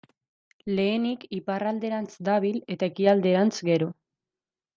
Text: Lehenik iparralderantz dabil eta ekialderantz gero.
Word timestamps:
Lehenik 0.77 1.25
iparralderantz 1.39 2.09
dabil 2.31 2.59
eta 2.77 2.91
ekialderantz 2.93 3.53
gero. 3.71 3.93